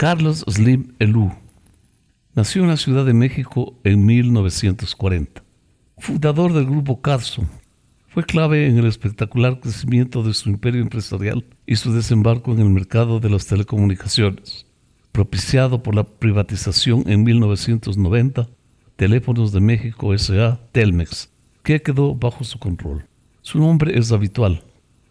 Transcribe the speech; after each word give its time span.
Carlos 0.00 0.46
Slim 0.48 0.94
Elú 0.98 1.30
nació 2.34 2.62
en 2.62 2.68
la 2.68 2.78
Ciudad 2.78 3.04
de 3.04 3.12
México 3.12 3.74
en 3.84 4.06
1940. 4.06 5.44
Fundador 5.98 6.54
del 6.54 6.64
grupo 6.64 7.02
Carso, 7.02 7.44
fue 8.08 8.24
clave 8.24 8.66
en 8.66 8.78
el 8.78 8.86
espectacular 8.86 9.60
crecimiento 9.60 10.22
de 10.22 10.32
su 10.32 10.48
imperio 10.48 10.80
empresarial 10.80 11.44
y 11.66 11.76
su 11.76 11.92
desembarco 11.92 12.50
en 12.52 12.60
el 12.60 12.70
mercado 12.70 13.20
de 13.20 13.28
las 13.28 13.44
telecomunicaciones. 13.44 14.64
Propiciado 15.12 15.82
por 15.82 15.94
la 15.94 16.04
privatización 16.04 17.04
en 17.06 17.22
1990, 17.22 18.48
Teléfonos 18.96 19.52
de 19.52 19.60
México 19.60 20.14
S.A. 20.14 20.60
Telmex, 20.72 21.28
que 21.62 21.82
quedó 21.82 22.14
bajo 22.14 22.42
su 22.42 22.58
control. 22.58 23.04
Su 23.42 23.58
nombre 23.58 23.98
es 23.98 24.12
habitual, 24.12 24.64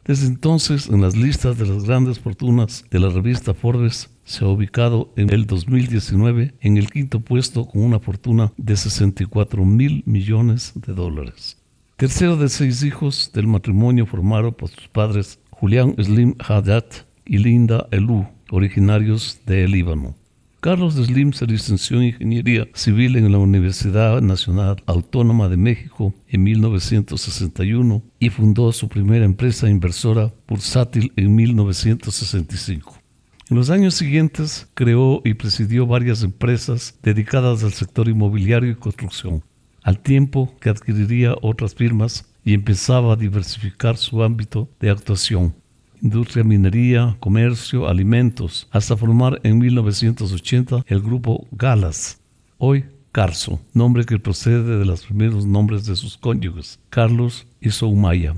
desde 0.10 0.26
entonces, 0.26 0.90
en 0.90 1.02
las 1.02 1.16
listas 1.16 1.60
de 1.60 1.68
las 1.68 1.84
grandes 1.84 2.18
fortunas 2.18 2.84
de 2.90 3.00
la 3.00 3.10
revista 3.10 3.54
Forbes, 3.54 4.10
se 4.30 4.46
ha 4.46 4.48
ubicado 4.48 5.12
en 5.16 5.34
el 5.34 5.48
2019 5.48 6.54
en 6.62 6.78
el 6.78 6.92
quinto 6.92 7.20
puesto 7.20 7.66
con 7.66 7.82
una 7.82 8.00
fortuna 8.00 8.54
de 8.58 8.78
64 8.78 9.66
mil 9.66 10.04
millones 10.06 10.74
de 10.76 10.94
dólares. 10.94 11.58
Tercero 11.98 12.38
de 12.38 12.48
seis 12.48 12.84
hijos 12.84 13.32
del 13.34 13.48
matrimonio 13.48 14.06
formado 14.06 14.52
por 14.56 14.70
sus 14.70 14.88
padres 14.88 15.40
Julián 15.50 15.96
Slim 15.98 16.36
Haddad 16.48 16.86
y 17.26 17.40
Linda 17.40 17.88
Elú, 17.90 18.28
originarios 18.52 19.42
de 19.48 19.68
Líbano. 19.68 20.16
Carlos 20.62 20.94
Slim 20.94 21.34
se 21.34 21.48
licenció 21.48 21.98
en 21.98 22.10
Ingeniería 22.10 22.68
Civil 22.76 23.16
en 23.16 23.32
la 23.32 23.40
Universidad 23.40 24.22
Nacional 24.22 24.84
Autónoma 24.86 25.50
de 25.50 25.58
México 25.58 26.14
en 26.28 26.44
1961 26.44 28.04
y 28.20 28.30
fundó 28.30 28.72
su 28.74 28.90
primera 28.90 29.26
empresa 29.26 29.68
inversora 29.70 30.32
bursátil 30.48 31.14
en 31.16 31.34
1965. 31.34 32.99
En 33.50 33.58
los 33.58 33.70
años 33.70 33.96
siguientes 33.96 34.68
creó 34.74 35.22
y 35.26 35.34
presidió 35.34 35.88
varias 35.88 36.24
empresas 36.24 36.98
dedicadas 37.02 37.64
al 37.64 37.74
sector 37.74 38.08
inmobiliario 38.08 38.72
y 38.72 38.76
construcción, 38.76 39.44
al 39.82 40.00
tiempo 40.00 40.54
que 40.60 40.70
adquiriría 40.70 41.36
otras 41.42 41.74
firmas 41.74 42.26
y 42.44 42.54
empezaba 42.54 43.14
a 43.14 43.16
diversificar 43.16 43.98
su 43.98 44.24
ámbito 44.24 44.70
de 44.80 44.90
actuación 44.90 45.56
industria, 46.02 46.44
minería, 46.44 47.18
comercio, 47.20 47.88
alimentos, 47.88 48.68
hasta 48.72 48.96
formar 48.96 49.40
en 49.44 49.58
1980 49.60 50.84
el 50.88 51.02
grupo 51.02 51.48
Galas, 51.52 52.22
hoy 52.58 52.86
Carso, 53.12 53.60
nombre 53.74 54.06
que 54.06 54.20
procede 54.20 54.78
de 54.78 54.86
los 54.86 55.06
primeros 55.06 55.46
nombres 55.46 55.86
de 55.86 55.96
sus 55.96 56.18
cónyuges, 56.18 56.80
Carlos 56.90 57.48
y 57.60 57.72
Soumaya. 57.72 58.36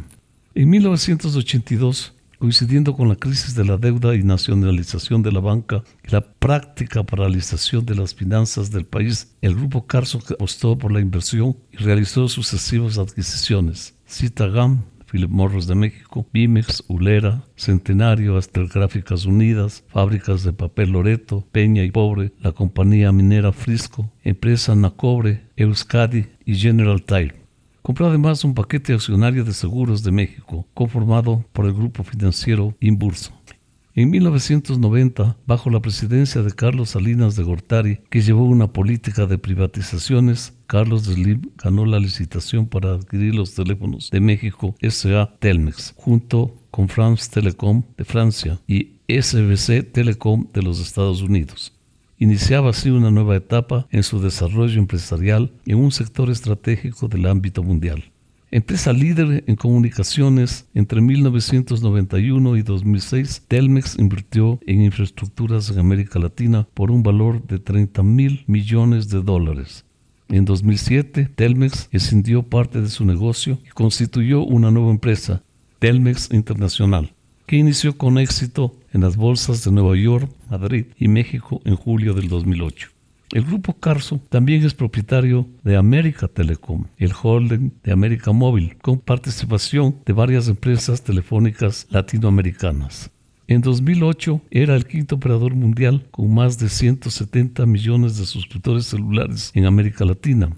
En 0.55 0.69
1982, 0.69 2.13
coincidiendo 2.41 2.95
con 2.95 3.07
la 3.07 3.15
crisis 3.15 3.53
de 3.53 3.63
la 3.63 3.77
deuda 3.77 4.15
y 4.15 4.23
nacionalización 4.23 5.21
de 5.21 5.31
la 5.31 5.41
banca 5.41 5.83
y 6.03 6.09
la 6.09 6.21
práctica 6.21 7.03
paralización 7.03 7.85
de 7.85 7.93
las 7.93 8.15
finanzas 8.15 8.71
del 8.71 8.85
país, 8.85 9.35
el 9.41 9.53
grupo 9.53 9.85
Carso 9.85 10.19
apostó 10.27 10.75
por 10.75 10.91
la 10.91 11.01
inversión 11.01 11.55
y 11.71 11.77
realizó 11.77 12.27
sucesivas 12.27 12.97
adquisiciones. 12.97 13.95
Citagam, 14.09 14.81
Philip 15.05 15.29
Morris 15.29 15.67
de 15.67 15.75
México, 15.75 16.25
Bimex, 16.33 16.83
Ulera, 16.87 17.43
Centenario, 17.55 18.39
Gráficas 18.73 19.25
Unidas, 19.25 19.83
Fábricas 19.89 20.43
de 20.43 20.51
Papel 20.51 20.93
Loreto, 20.93 21.45
Peña 21.51 21.83
y 21.83 21.91
Pobre, 21.91 22.33
la 22.39 22.53
compañía 22.53 23.11
minera 23.11 23.51
Frisco, 23.51 24.11
Empresa 24.23 24.75
Nacobre, 24.75 25.43
Euskadi 25.57 26.25
y 26.43 26.55
General 26.55 27.03
Tire. 27.03 27.40
Compró 27.91 28.07
además 28.07 28.45
un 28.45 28.53
paquete 28.53 28.93
accionario 28.93 29.43
de 29.43 29.51
seguros 29.51 30.01
de 30.01 30.13
México, 30.13 30.65
conformado 30.73 31.43
por 31.51 31.65
el 31.65 31.73
grupo 31.73 32.05
financiero 32.05 32.73
Inburso. 32.79 33.33
En 33.95 34.09
1990, 34.11 35.35
bajo 35.45 35.69
la 35.69 35.81
presidencia 35.81 36.41
de 36.41 36.53
Carlos 36.53 36.91
Salinas 36.91 37.35
de 37.35 37.43
Gortari, 37.43 37.99
que 38.09 38.21
llevó 38.21 38.45
una 38.45 38.71
política 38.71 39.25
de 39.25 39.37
privatizaciones, 39.37 40.57
Carlos 40.67 41.03
Slim 41.03 41.51
ganó 41.61 41.85
la 41.85 41.99
licitación 41.99 42.65
para 42.65 42.93
adquirir 42.93 43.35
los 43.35 43.55
teléfonos 43.55 44.09
de 44.09 44.21
México 44.21 44.73
SA 44.81 45.35
Telmex, 45.39 45.93
junto 45.97 46.55
con 46.71 46.87
France 46.87 47.29
Telecom 47.29 47.83
de 47.97 48.05
Francia 48.05 48.57
y 48.67 49.01
SBC 49.09 49.91
Telecom 49.91 50.47
de 50.53 50.61
los 50.61 50.79
Estados 50.79 51.21
Unidos. 51.21 51.73
Iniciaba 52.21 52.69
así 52.69 52.91
una 52.91 53.09
nueva 53.09 53.35
etapa 53.35 53.87
en 53.89 54.03
su 54.03 54.21
desarrollo 54.21 54.77
empresarial 54.77 55.51
en 55.65 55.79
un 55.79 55.91
sector 55.91 56.29
estratégico 56.29 57.07
del 57.07 57.25
ámbito 57.25 57.63
mundial. 57.63 58.11
Empresa 58.51 58.93
líder 58.93 59.43
en 59.47 59.55
comunicaciones, 59.55 60.67
entre 60.75 61.01
1991 61.01 62.57
y 62.57 62.61
2006, 62.61 63.45
Telmex 63.47 63.97
invirtió 63.97 64.59
en 64.67 64.83
infraestructuras 64.83 65.71
en 65.71 65.79
América 65.79 66.19
Latina 66.19 66.67
por 66.75 66.91
un 66.91 67.01
valor 67.01 67.41
de 67.47 67.57
30 67.57 68.03
mil 68.03 68.43
millones 68.45 69.09
de 69.09 69.23
dólares. 69.23 69.83
En 70.29 70.45
2007, 70.45 71.27
Telmex 71.33 71.89
escindió 71.91 72.43
parte 72.43 72.81
de 72.81 72.89
su 72.89 73.03
negocio 73.03 73.57
y 73.65 73.69
constituyó 73.69 74.43
una 74.43 74.69
nueva 74.69 74.91
empresa, 74.91 75.41
Telmex 75.79 76.31
Internacional, 76.31 77.15
que 77.47 77.55
inició 77.55 77.97
con 77.97 78.19
éxito 78.19 78.75
en 78.93 79.01
las 79.01 79.17
bolsas 79.17 79.63
de 79.63 79.71
Nueva 79.71 79.95
York, 79.95 80.29
Madrid 80.49 80.85
y 80.97 81.07
México 81.07 81.61
en 81.65 81.75
julio 81.75 82.13
del 82.13 82.27
2008. 82.27 82.89
El 83.33 83.45
grupo 83.45 83.73
Carso 83.73 84.19
también 84.27 84.65
es 84.65 84.73
propietario 84.73 85.47
de 85.63 85.77
América 85.77 86.27
Telecom, 86.27 86.87
el 86.97 87.13
holding 87.21 87.71
de 87.81 87.93
América 87.93 88.33
Móvil, 88.33 88.75
con 88.81 88.99
participación 88.99 89.95
de 90.05 90.11
varias 90.11 90.49
empresas 90.49 91.01
telefónicas 91.01 91.87
latinoamericanas. 91.89 93.09
En 93.47 93.61
2008 93.61 94.41
era 94.51 94.75
el 94.75 94.85
quinto 94.85 95.15
operador 95.15 95.55
mundial 95.55 96.07
con 96.11 96.33
más 96.33 96.57
de 96.57 96.69
170 96.69 97.65
millones 97.65 98.17
de 98.17 98.25
suscriptores 98.25 98.85
celulares 98.85 99.51
en 99.53 99.65
América 99.65 100.05
Latina. 100.05 100.51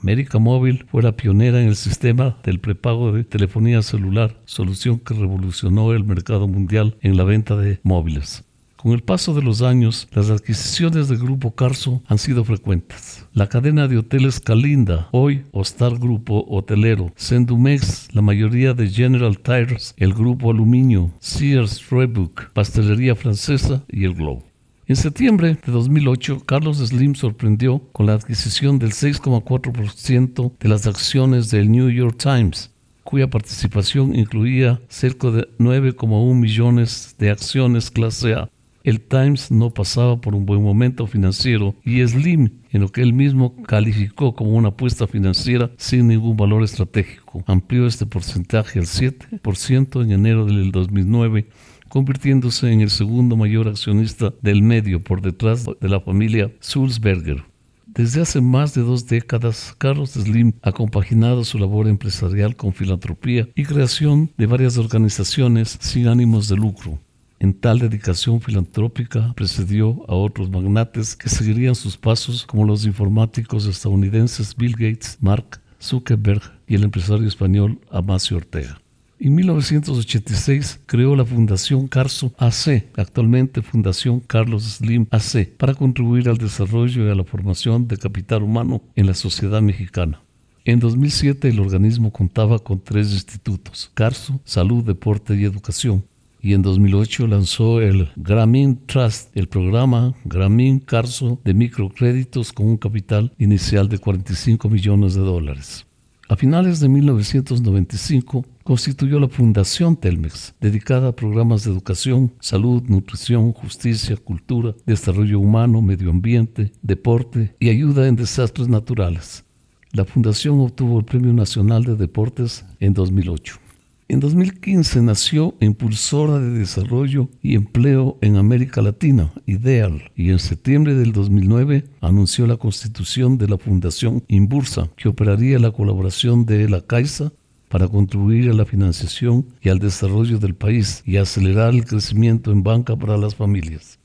América 0.00 0.38
Móvil 0.38 0.84
fue 0.88 1.02
la 1.02 1.12
pionera 1.12 1.60
en 1.60 1.68
el 1.68 1.76
sistema 1.76 2.36
del 2.44 2.60
prepago 2.60 3.12
de 3.12 3.24
telefonía 3.24 3.82
celular, 3.82 4.40
solución 4.44 4.98
que 4.98 5.14
revolucionó 5.14 5.92
el 5.92 6.04
mercado 6.04 6.46
mundial 6.46 6.96
en 7.00 7.16
la 7.16 7.24
venta 7.24 7.56
de 7.56 7.80
móviles. 7.82 8.44
Con 8.76 8.92
el 8.92 9.02
paso 9.02 9.34
de 9.34 9.42
los 9.42 9.60
años, 9.60 10.06
las 10.12 10.30
adquisiciones 10.30 11.08
del 11.08 11.18
Grupo 11.18 11.52
Carso 11.52 12.00
han 12.06 12.18
sido 12.18 12.44
frecuentes. 12.44 13.26
La 13.32 13.48
cadena 13.48 13.88
de 13.88 13.98
hoteles 13.98 14.38
Calinda, 14.38 15.08
hoy 15.10 15.44
Ostar 15.50 15.98
Grupo 15.98 16.46
Hotelero, 16.48 17.12
Sendumex, 17.16 18.14
la 18.14 18.22
mayoría 18.22 18.74
de 18.74 18.88
General 18.88 19.36
Tires, 19.40 19.94
el 19.96 20.14
Grupo 20.14 20.52
Aluminio, 20.52 21.10
Sears 21.18 21.90
Roebuck, 21.90 22.50
Pastelería 22.52 23.16
Francesa 23.16 23.82
y 23.88 24.04
el 24.04 24.14
Globo. 24.14 24.47
En 24.88 24.96
septiembre 24.96 25.58
de 25.66 25.70
2008, 25.70 26.44
Carlos 26.46 26.78
Slim 26.78 27.14
sorprendió 27.14 27.80
con 27.92 28.06
la 28.06 28.14
adquisición 28.14 28.78
del 28.78 28.92
6,4% 28.92 30.52
de 30.58 30.68
las 30.70 30.86
acciones 30.86 31.50
del 31.50 31.70
New 31.70 31.90
York 31.90 32.16
Times, 32.16 32.74
cuya 33.04 33.28
participación 33.28 34.16
incluía 34.16 34.80
cerca 34.88 35.30
de 35.30 35.46
9,1 35.58 36.34
millones 36.34 37.14
de 37.18 37.28
acciones 37.28 37.90
clase 37.90 38.32
A. 38.32 38.48
El 38.82 39.02
Times 39.02 39.50
no 39.50 39.68
pasaba 39.68 40.22
por 40.22 40.34
un 40.34 40.46
buen 40.46 40.62
momento 40.62 41.06
financiero 41.06 41.74
y 41.84 42.02
Slim, 42.06 42.62
en 42.70 42.80
lo 42.80 42.88
que 42.88 43.02
él 43.02 43.12
mismo 43.12 43.62
calificó 43.64 44.34
como 44.34 44.52
una 44.52 44.68
apuesta 44.68 45.06
financiera 45.06 45.70
sin 45.76 46.08
ningún 46.08 46.38
valor 46.38 46.62
estratégico, 46.62 47.44
amplió 47.46 47.86
este 47.86 48.06
porcentaje 48.06 48.78
al 48.78 48.86
7% 48.86 50.02
en 50.02 50.12
enero 50.12 50.46
del 50.46 50.72
2009 50.72 51.46
convirtiéndose 51.88 52.72
en 52.72 52.80
el 52.80 52.90
segundo 52.90 53.36
mayor 53.36 53.68
accionista 53.68 54.32
del 54.42 54.62
medio 54.62 55.02
por 55.02 55.22
detrás 55.22 55.64
de 55.64 55.88
la 55.88 56.00
familia 56.00 56.52
Sulzberger. 56.60 57.44
Desde 57.86 58.20
hace 58.20 58.40
más 58.40 58.74
de 58.74 58.82
dos 58.82 59.06
décadas, 59.06 59.74
Carlos 59.76 60.10
Slim 60.10 60.52
ha 60.62 60.72
compaginado 60.72 61.42
su 61.42 61.58
labor 61.58 61.88
empresarial 61.88 62.54
con 62.54 62.72
filantropía 62.72 63.48
y 63.54 63.64
creación 63.64 64.30
de 64.36 64.46
varias 64.46 64.78
organizaciones 64.78 65.78
sin 65.80 66.06
ánimos 66.06 66.48
de 66.48 66.56
lucro. 66.56 67.00
En 67.40 67.54
tal 67.54 67.78
dedicación 67.78 68.40
filantrópica 68.40 69.32
precedió 69.34 70.04
a 70.08 70.14
otros 70.14 70.50
magnates 70.50 71.16
que 71.16 71.28
seguirían 71.28 71.74
sus 71.74 71.96
pasos 71.96 72.44
como 72.44 72.64
los 72.64 72.84
informáticos 72.84 73.66
estadounidenses 73.66 74.54
Bill 74.54 74.72
Gates, 74.72 75.18
Mark 75.20 75.60
Zuckerberg 75.80 76.42
y 76.66 76.74
el 76.74 76.84
empresario 76.84 77.26
español 77.26 77.80
Amancio 77.90 78.36
Ortega. 78.36 78.80
En 79.20 79.34
1986 79.34 80.82
creó 80.86 81.16
la 81.16 81.24
Fundación 81.24 81.88
Carso 81.88 82.32
AC, 82.38 82.84
actualmente 82.96 83.62
Fundación 83.62 84.20
Carlos 84.20 84.62
Slim 84.62 85.08
AC, 85.10 85.56
para 85.56 85.74
contribuir 85.74 86.28
al 86.28 86.38
desarrollo 86.38 87.04
y 87.04 87.10
a 87.10 87.16
la 87.16 87.24
formación 87.24 87.88
de 87.88 87.96
capital 87.96 88.44
humano 88.44 88.80
en 88.94 89.06
la 89.06 89.14
sociedad 89.14 89.60
mexicana. 89.60 90.22
En 90.64 90.78
2007 90.78 91.48
el 91.48 91.58
organismo 91.58 92.12
contaba 92.12 92.60
con 92.60 92.80
tres 92.80 93.10
institutos, 93.12 93.90
Carso, 93.92 94.40
Salud, 94.44 94.84
Deporte 94.84 95.34
y 95.34 95.42
Educación, 95.42 96.04
y 96.40 96.54
en 96.54 96.62
2008 96.62 97.26
lanzó 97.26 97.80
el 97.80 98.10
Grameen 98.14 98.86
Trust, 98.86 99.36
el 99.36 99.48
programa 99.48 100.14
Grameen 100.26 100.78
Carso 100.78 101.40
de 101.44 101.54
microcréditos 101.54 102.52
con 102.52 102.66
un 102.66 102.76
capital 102.76 103.32
inicial 103.36 103.88
de 103.88 103.98
45 103.98 104.68
millones 104.68 105.14
de 105.14 105.22
dólares. 105.22 105.87
A 106.30 106.36
finales 106.36 106.78
de 106.80 106.90
1995 106.90 108.44
constituyó 108.62 109.18
la 109.18 109.30
Fundación 109.30 109.96
Telmex, 109.96 110.54
dedicada 110.60 111.08
a 111.08 111.16
programas 111.16 111.64
de 111.64 111.70
educación, 111.70 112.34
salud, 112.38 112.82
nutrición, 112.86 113.54
justicia, 113.54 114.14
cultura, 114.18 114.74
desarrollo 114.84 115.40
humano, 115.40 115.80
medio 115.80 116.10
ambiente, 116.10 116.70
deporte 116.82 117.56
y 117.58 117.70
ayuda 117.70 118.08
en 118.08 118.16
desastres 118.16 118.68
naturales. 118.68 119.46
La 119.92 120.04
fundación 120.04 120.60
obtuvo 120.60 120.98
el 120.98 121.06
Premio 121.06 121.32
Nacional 121.32 121.84
de 121.84 121.96
Deportes 121.96 122.66
en 122.78 122.92
2008. 122.92 123.67
En 124.10 124.20
2015 124.20 125.02
nació 125.02 125.54
Impulsora 125.60 126.38
de 126.38 126.58
Desarrollo 126.60 127.28
y 127.42 127.56
Empleo 127.56 128.16
en 128.22 128.36
América 128.36 128.80
Latina, 128.80 129.30
IDEAL, 129.44 130.12
y 130.16 130.30
en 130.30 130.38
septiembre 130.38 130.94
del 130.94 131.12
2009 131.12 131.84
anunció 132.00 132.46
la 132.46 132.56
constitución 132.56 133.36
de 133.36 133.48
la 133.48 133.58
Fundación 133.58 134.24
Imbursa, 134.26 134.88
que 134.96 135.10
operaría 135.10 135.58
la 135.58 135.72
colaboración 135.72 136.46
de 136.46 136.70
la 136.70 136.80
Caixa 136.80 137.32
para 137.68 137.86
contribuir 137.86 138.48
a 138.48 138.54
la 138.54 138.64
financiación 138.64 139.44
y 139.60 139.68
al 139.68 139.78
desarrollo 139.78 140.38
del 140.38 140.54
país 140.54 141.02
y 141.04 141.18
acelerar 141.18 141.74
el 141.74 141.84
crecimiento 141.84 142.50
en 142.50 142.62
banca 142.62 142.96
para 142.96 143.18
las 143.18 143.34
familias. 143.34 143.98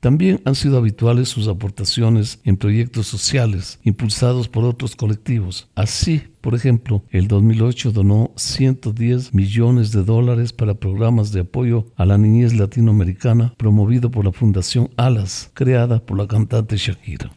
También 0.00 0.40
han 0.46 0.54
sido 0.54 0.78
habituales 0.78 1.28
sus 1.28 1.46
aportaciones 1.46 2.40
en 2.44 2.56
proyectos 2.56 3.06
sociales 3.06 3.78
impulsados 3.84 4.48
por 4.48 4.64
otros 4.64 4.96
colectivos. 4.96 5.68
Así, 5.74 6.22
por 6.40 6.54
ejemplo, 6.54 7.04
el 7.10 7.28
2008 7.28 7.92
donó 7.92 8.32
110 8.36 9.34
millones 9.34 9.92
de 9.92 10.02
dólares 10.02 10.54
para 10.54 10.74
programas 10.74 11.32
de 11.32 11.40
apoyo 11.40 11.86
a 11.96 12.06
la 12.06 12.16
niñez 12.16 12.54
latinoamericana 12.54 13.54
promovido 13.58 14.10
por 14.10 14.24
la 14.24 14.32
Fundación 14.32 14.88
Alas, 14.96 15.50
creada 15.52 16.00
por 16.00 16.16
la 16.16 16.26
cantante 16.26 16.78
Shakira. 16.78 17.30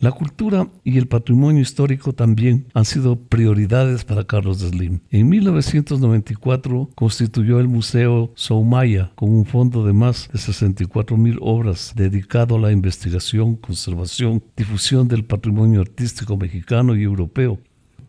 La 0.00 0.12
cultura 0.12 0.68
y 0.84 0.96
el 0.96 1.08
patrimonio 1.08 1.60
histórico 1.60 2.12
también 2.12 2.66
han 2.72 2.84
sido 2.84 3.16
prioridades 3.16 4.04
para 4.04 4.24
Carlos 4.24 4.58
Slim. 4.58 5.00
En 5.10 5.28
1994 5.28 6.90
constituyó 6.94 7.58
el 7.58 7.66
Museo 7.66 8.30
Soumaya 8.36 9.10
con 9.16 9.30
un 9.30 9.44
fondo 9.44 9.84
de 9.84 9.92
más 9.92 10.28
de 10.32 10.38
64 10.38 11.16
mil 11.16 11.38
obras 11.40 11.92
dedicado 11.96 12.56
a 12.56 12.60
la 12.60 12.70
investigación, 12.70 13.56
conservación, 13.56 14.42
difusión 14.56 15.08
del 15.08 15.24
patrimonio 15.24 15.80
artístico 15.80 16.36
mexicano 16.36 16.94
y 16.94 17.02
europeo 17.02 17.58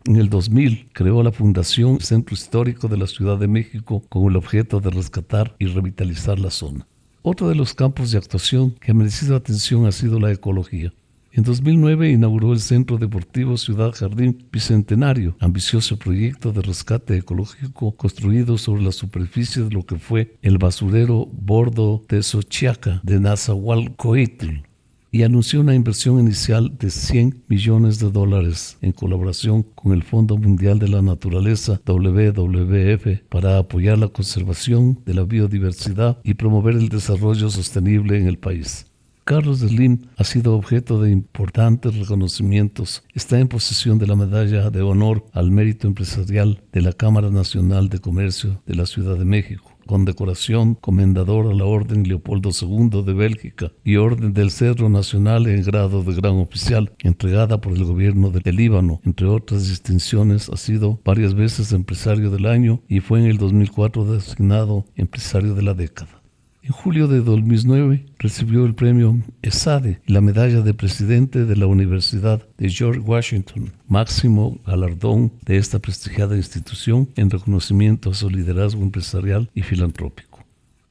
en 0.06 0.16
el 0.16 0.30
2000 0.30 0.88
creó 0.92 1.22
la 1.22 1.30
Fundación 1.30 2.00
Centro 2.00 2.34
Histórico 2.34 2.88
de 2.88 2.96
la 2.96 3.06
Ciudad 3.06 3.38
de 3.38 3.48
México 3.48 4.02
con 4.08 4.30
el 4.30 4.36
objeto 4.36 4.80
de 4.80 4.90
rescatar 4.90 5.54
y 5.58 5.66
revitalizar 5.66 6.38
la 6.38 6.50
zona. 6.50 6.86
Otro 7.22 7.48
de 7.48 7.54
los 7.54 7.74
campos 7.74 8.10
de 8.10 8.18
actuación 8.18 8.70
que 8.80 8.92
ha 8.92 8.94
merecido 8.94 9.36
atención 9.36 9.86
ha 9.86 9.92
sido 9.92 10.18
la 10.18 10.32
ecología. 10.32 10.92
En 11.32 11.44
2009 11.44 12.10
inauguró 12.10 12.52
el 12.52 12.60
Centro 12.60 12.98
Deportivo 12.98 13.56
Ciudad 13.56 13.92
Jardín 13.92 14.48
Bicentenario, 14.50 15.36
ambicioso 15.38 15.96
proyecto 15.96 16.52
de 16.52 16.60
rescate 16.60 17.16
ecológico 17.16 17.94
construido 17.94 18.58
sobre 18.58 18.82
la 18.82 18.90
superficie 18.90 19.62
de 19.62 19.70
lo 19.70 19.86
que 19.86 19.96
fue 19.96 20.36
el 20.42 20.58
basurero 20.58 21.26
Bordo 21.26 22.02
de 22.08 22.24
Xochiaca 22.24 23.00
de 23.04 23.20
Nazahualcoitl 23.20 24.70
y 25.12 25.22
anunció 25.22 25.60
una 25.60 25.74
inversión 25.74 26.18
inicial 26.18 26.76
de 26.78 26.90
100 26.90 27.44
millones 27.48 28.00
de 28.00 28.10
dólares 28.10 28.76
en 28.80 28.90
colaboración 28.90 29.62
con 29.62 29.92
el 29.92 30.02
Fondo 30.02 30.36
Mundial 30.36 30.80
de 30.80 30.88
la 30.88 31.02
Naturaleza 31.02 31.80
WWF 31.86 33.22
para 33.28 33.58
apoyar 33.58 33.98
la 33.98 34.08
conservación 34.08 35.00
de 35.06 35.14
la 35.14 35.22
biodiversidad 35.22 36.18
y 36.24 36.34
promover 36.34 36.74
el 36.74 36.88
desarrollo 36.88 37.50
sostenible 37.50 38.18
en 38.18 38.26
el 38.26 38.38
país. 38.38 38.89
Carlos 39.24 39.60
Slim 39.60 40.06
ha 40.16 40.24
sido 40.24 40.54
objeto 40.54 41.00
de 41.00 41.10
importantes 41.10 41.96
reconocimientos. 41.96 43.04
Está 43.14 43.38
en 43.38 43.48
posesión 43.48 43.98
de 43.98 44.06
la 44.06 44.16
Medalla 44.16 44.70
de 44.70 44.82
Honor 44.82 45.24
al 45.32 45.50
Mérito 45.50 45.86
Empresarial 45.86 46.62
de 46.72 46.80
la 46.80 46.92
Cámara 46.92 47.30
Nacional 47.30 47.88
de 47.88 48.00
Comercio 48.00 48.62
de 48.66 48.74
la 48.74 48.86
Ciudad 48.86 49.16
de 49.16 49.24
México 49.24 49.70
condecoración 49.90 50.76
comendador 50.76 51.50
a 51.50 51.54
la 51.54 51.64
Orden 51.64 52.04
Leopoldo 52.04 52.50
II 52.50 53.02
de 53.04 53.12
Bélgica 53.12 53.72
y 53.82 53.96
Orden 53.96 54.32
del 54.32 54.52
Cerro 54.52 54.88
Nacional 54.88 55.48
en 55.48 55.64
grado 55.64 56.04
de 56.04 56.14
gran 56.14 56.36
oficial, 56.36 56.92
entregada 57.00 57.60
por 57.60 57.72
el 57.72 57.84
gobierno 57.84 58.30
del 58.30 58.54
Líbano. 58.54 59.00
Entre 59.04 59.26
otras 59.26 59.68
distinciones, 59.68 60.48
ha 60.48 60.56
sido 60.56 61.00
varias 61.04 61.34
veces 61.34 61.72
empresario 61.72 62.30
del 62.30 62.46
año 62.46 62.82
y 62.86 63.00
fue 63.00 63.18
en 63.18 63.26
el 63.26 63.38
2004 63.38 64.04
designado 64.12 64.84
empresario 64.94 65.54
de 65.54 65.62
la 65.62 65.74
década. 65.74 66.20
En 66.62 66.72
julio 66.72 67.08
de 67.08 67.20
2009 67.20 68.04
recibió 68.18 68.66
el 68.66 68.74
premio 68.74 69.16
ESADE 69.40 70.00
y 70.06 70.12
la 70.12 70.20
medalla 70.20 70.60
de 70.60 70.74
presidente 70.74 71.46
de 71.46 71.56
la 71.56 71.66
Universidad 71.66 72.46
de 72.58 72.68
George 72.68 73.00
Washington, 73.00 73.72
máximo 73.88 74.58
galardón 74.66 75.32
de 75.46 75.56
esta 75.56 75.78
prestigiada 75.78 76.36
institución 76.36 77.08
en 77.16 77.30
reconocimiento 77.30 78.10
a 78.10 78.14
su 78.14 78.28
liderazgo 78.28 78.82
empresarial 78.82 79.50
y 79.54 79.62
filantrópico. 79.62 80.30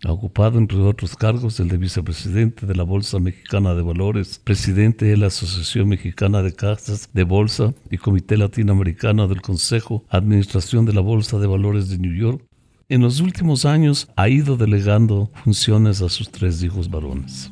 Ha 0.06 0.12
ocupado, 0.12 0.58
entre 0.58 0.80
otros 0.80 1.16
cargos, 1.16 1.60
el 1.60 1.68
de 1.68 1.78
vicepresidente 1.78 2.66
de 2.66 2.74
la 2.74 2.84
Bolsa 2.84 3.20
Mexicana 3.20 3.76
de 3.76 3.84
Valores, 3.84 4.40
presidente 4.42 5.06
de 5.06 5.18
la 5.18 5.28
Asociación 5.28 5.90
Mexicana 5.90 6.42
de 6.42 6.54
Casas 6.54 7.10
de 7.14 7.24
Bolsa 7.24 7.74
y 7.92 7.98
Comité 7.98 8.38
Latinoamericano 8.38 9.28
del 9.28 9.42
Consejo 9.42 10.04
Administración 10.10 10.86
de 10.86 10.94
la 10.94 11.02
Bolsa 11.02 11.38
de 11.38 11.48
Valores 11.48 11.90
de 11.90 12.00
New 12.00 12.16
York 12.16 12.42
en 12.90 13.02
los 13.02 13.22
últimos 13.22 13.66
años 13.66 14.10
ha 14.16 14.28
ido 14.28 14.58
delegando 14.58 15.32
funciones 15.44 16.02
a 16.02 16.10
sus 16.10 16.30
tres 16.30 16.62
hijos 16.64 16.90
varones. 16.90 17.52